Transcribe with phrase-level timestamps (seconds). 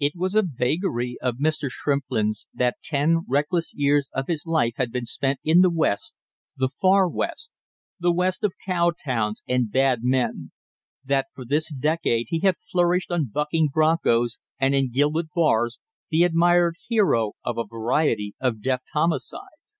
[0.00, 1.68] It was a vagary of Mr.
[1.70, 6.16] Shrimplin's that ten reckless years of his life had been spent in the West,
[6.56, 7.52] the far West,
[8.00, 10.50] the West of cow towns and bad men;
[11.04, 16.24] that for this decade he had flourished on bucking broncos and in gilded bars, the
[16.24, 19.78] admired hero of a variety of deft homicides.